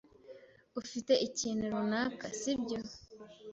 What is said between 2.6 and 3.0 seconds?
byo?